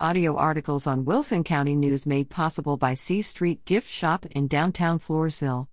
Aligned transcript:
Audio 0.00 0.34
articles 0.36 0.88
on 0.88 1.04
Wilson 1.04 1.44
County 1.44 1.76
News 1.76 2.04
made 2.04 2.28
possible 2.28 2.76
by 2.76 2.94
C 2.94 3.22
Street 3.22 3.64
Gift 3.64 3.88
Shop 3.88 4.26
in 4.26 4.48
downtown 4.48 4.98
Floresville. 4.98 5.68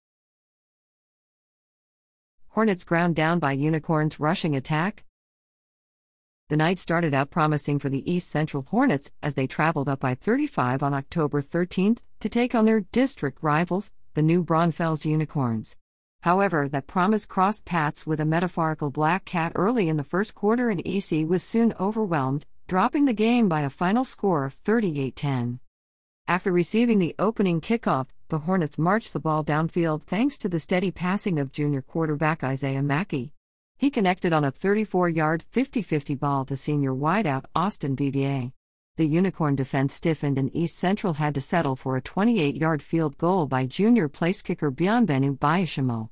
Hornets 2.49 2.83
ground 2.83 3.15
down 3.15 3.39
by 3.39 3.53
Unicorns 3.53 4.19
rushing 4.19 4.55
attack. 4.55 5.05
The 6.49 6.57
night 6.57 6.77
started 6.77 7.15
out 7.15 7.31
promising 7.31 7.79
for 7.79 7.89
the 7.89 8.09
East 8.09 8.29
Central 8.29 8.67
Hornets 8.69 9.11
as 9.23 9.33
they 9.33 9.47
traveled 9.47 9.89
up 9.89 10.05
I-35 10.05 10.83
on 10.83 10.93
October 10.93 11.41
13 11.41 11.97
to 12.19 12.29
take 12.29 12.53
on 12.53 12.65
their 12.65 12.81
district 12.81 13.39
rivals, 13.41 13.89
the 14.13 14.21
New 14.21 14.43
Braunfels 14.43 15.03
Unicorns. 15.03 15.75
However, 16.21 16.69
that 16.69 16.85
promise 16.85 17.25
crossed 17.25 17.65
paths 17.65 18.05
with 18.05 18.19
a 18.19 18.25
metaphorical 18.25 18.91
black 18.91 19.25
cat 19.25 19.51
early 19.55 19.89
in 19.89 19.97
the 19.97 20.03
first 20.03 20.35
quarter, 20.35 20.69
and 20.69 20.85
EC 20.85 21.27
was 21.27 21.41
soon 21.41 21.73
overwhelmed, 21.79 22.45
dropping 22.67 23.05
the 23.05 23.13
game 23.13 23.49
by 23.49 23.61
a 23.61 23.69
final 23.69 24.03
score 24.03 24.45
of 24.45 24.53
38 24.53 25.15
10. 25.15 25.59
After 26.27 26.51
receiving 26.51 26.99
the 26.99 27.15
opening 27.19 27.61
kickoff, 27.61 28.07
the 28.29 28.39
Hornets 28.39 28.77
marched 28.77 29.11
the 29.11 29.19
ball 29.19 29.43
downfield 29.43 30.03
thanks 30.03 30.37
to 30.37 30.47
the 30.47 30.59
steady 30.59 30.91
passing 30.91 31.39
of 31.39 31.51
junior 31.51 31.81
quarterback 31.81 32.43
Isaiah 32.43 32.81
Mackey. 32.81 33.33
He 33.77 33.89
connected 33.89 34.31
on 34.31 34.45
a 34.45 34.51
34 34.51 35.09
yard 35.09 35.43
50 35.49 35.81
50 35.81 36.15
ball 36.15 36.45
to 36.45 36.55
senior 36.55 36.93
wideout 36.93 37.45
Austin 37.55 37.95
Vivier. 37.95 38.51
The 38.97 39.07
Unicorn 39.07 39.55
defense 39.55 39.93
stiffened 39.93 40.37
and 40.37 40.55
East 40.55 40.77
Central 40.77 41.15
had 41.15 41.33
to 41.33 41.41
settle 41.41 41.75
for 41.75 41.97
a 41.97 42.01
28 42.01 42.55
yard 42.55 42.83
field 42.83 43.17
goal 43.17 43.47
by 43.47 43.65
junior 43.65 44.07
place 44.07 44.41
kicker 44.41 44.71
Bionbenu 44.71 45.39
Bayashimo. 45.39 46.09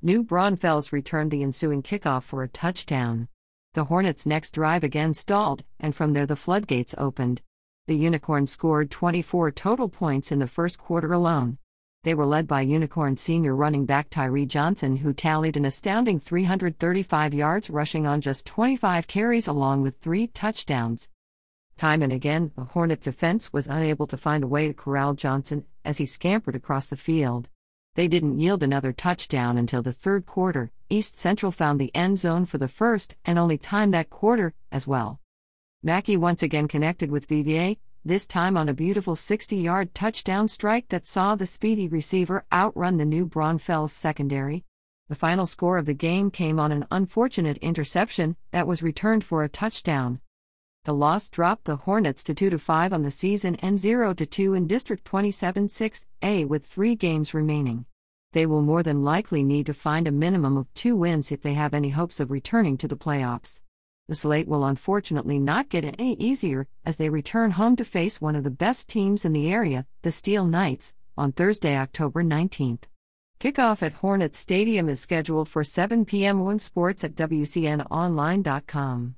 New 0.00 0.22
Braunfels 0.22 0.92
returned 0.92 1.30
the 1.30 1.42
ensuing 1.42 1.82
kickoff 1.82 2.22
for 2.22 2.42
a 2.42 2.48
touchdown. 2.48 3.28
The 3.74 3.84
Hornets' 3.84 4.26
next 4.26 4.52
drive 4.52 4.84
again 4.84 5.14
stalled, 5.14 5.64
and 5.80 5.94
from 5.94 6.12
there 6.12 6.26
the 6.26 6.36
floodgates 6.36 6.94
opened. 6.98 7.40
The 7.86 7.96
Unicorns 7.96 8.50
scored 8.50 8.90
24 8.90 9.50
total 9.52 9.88
points 9.88 10.30
in 10.30 10.40
the 10.40 10.46
first 10.46 10.78
quarter 10.78 11.14
alone. 11.14 11.56
They 12.04 12.12
were 12.14 12.26
led 12.26 12.46
by 12.46 12.60
Unicorn 12.60 13.16
senior 13.16 13.56
running 13.56 13.86
back 13.86 14.10
Tyree 14.10 14.44
Johnson, 14.44 14.98
who 14.98 15.14
tallied 15.14 15.56
an 15.56 15.64
astounding 15.64 16.20
335 16.20 17.32
yards 17.32 17.70
rushing 17.70 18.06
on 18.06 18.20
just 18.20 18.44
25 18.44 19.06
carries 19.06 19.48
along 19.48 19.80
with 19.80 19.96
three 19.96 20.26
touchdowns. 20.26 21.08
Time 21.78 22.02
and 22.02 22.12
again, 22.12 22.52
the 22.54 22.64
Hornet 22.64 23.00
defense 23.00 23.54
was 23.54 23.66
unable 23.66 24.06
to 24.08 24.18
find 24.18 24.44
a 24.44 24.48
way 24.48 24.68
to 24.68 24.74
corral 24.74 25.14
Johnson 25.14 25.64
as 25.82 25.96
he 25.96 26.04
scampered 26.04 26.54
across 26.54 26.88
the 26.88 26.96
field. 26.96 27.48
They 27.94 28.08
didn't 28.08 28.40
yield 28.40 28.62
another 28.62 28.92
touchdown 28.94 29.58
until 29.58 29.82
the 29.82 29.92
third 29.92 30.24
quarter. 30.24 30.72
East 30.88 31.18
Central 31.18 31.52
found 31.52 31.78
the 31.78 31.94
end 31.94 32.18
zone 32.18 32.46
for 32.46 32.56
the 32.56 32.66
first 32.66 33.16
and 33.26 33.38
only 33.38 33.58
time 33.58 33.90
that 33.90 34.08
quarter, 34.08 34.54
as 34.70 34.86
well. 34.86 35.20
Mackey 35.82 36.16
once 36.16 36.42
again 36.42 36.68
connected 36.68 37.10
with 37.10 37.28
Vivier, 37.28 37.76
this 38.02 38.26
time 38.26 38.56
on 38.56 38.66
a 38.66 38.72
beautiful 38.72 39.14
60 39.14 39.56
yard 39.56 39.94
touchdown 39.94 40.48
strike 40.48 40.88
that 40.88 41.04
saw 41.04 41.34
the 41.34 41.44
speedy 41.44 41.86
receiver 41.86 42.46
outrun 42.50 42.96
the 42.96 43.04
new 43.04 43.26
Braunfels 43.26 43.92
secondary. 43.92 44.64
The 45.08 45.14
final 45.14 45.44
score 45.44 45.76
of 45.76 45.84
the 45.84 45.92
game 45.92 46.30
came 46.30 46.58
on 46.58 46.72
an 46.72 46.86
unfortunate 46.90 47.58
interception 47.58 48.36
that 48.52 48.66
was 48.66 48.82
returned 48.82 49.22
for 49.22 49.44
a 49.44 49.50
touchdown. 49.50 50.21
The 50.84 50.92
loss 50.92 51.28
dropped 51.28 51.66
the 51.66 51.76
Hornets 51.76 52.24
to 52.24 52.34
2 52.34 52.58
5 52.58 52.92
on 52.92 53.02
the 53.02 53.12
season 53.12 53.54
and 53.56 53.78
0 53.78 54.14
2 54.14 54.54
in 54.54 54.66
District 54.66 55.04
27 55.04 55.68
6A 55.68 56.48
with 56.48 56.66
three 56.66 56.96
games 56.96 57.32
remaining. 57.32 57.84
They 58.32 58.46
will 58.46 58.62
more 58.62 58.82
than 58.82 59.04
likely 59.04 59.44
need 59.44 59.66
to 59.66 59.74
find 59.74 60.08
a 60.08 60.12
minimum 60.12 60.56
of 60.56 60.74
two 60.74 60.96
wins 60.96 61.30
if 61.30 61.40
they 61.40 61.54
have 61.54 61.72
any 61.72 61.90
hopes 61.90 62.18
of 62.18 62.32
returning 62.32 62.76
to 62.78 62.88
the 62.88 62.96
playoffs. 62.96 63.60
The 64.08 64.16
slate 64.16 64.48
will 64.48 64.64
unfortunately 64.64 65.38
not 65.38 65.68
get 65.68 65.84
any 65.84 66.14
easier 66.14 66.66
as 66.84 66.96
they 66.96 67.10
return 67.10 67.52
home 67.52 67.76
to 67.76 67.84
face 67.84 68.20
one 68.20 68.34
of 68.34 68.42
the 68.42 68.50
best 68.50 68.88
teams 68.88 69.24
in 69.24 69.32
the 69.32 69.52
area, 69.52 69.86
the 70.02 70.10
Steel 70.10 70.46
Knights, 70.46 70.94
on 71.16 71.30
Thursday, 71.30 71.76
October 71.76 72.24
19th. 72.24 72.86
Kickoff 73.38 73.84
at 73.84 73.92
Hornets 73.92 74.36
Stadium 74.36 74.88
is 74.88 74.98
scheduled 74.98 75.48
for 75.48 75.62
7 75.62 76.04
p.m. 76.06 76.42
on 76.42 76.58
sports 76.58 77.04
at 77.04 77.14
WCNOnline.com. 77.14 79.14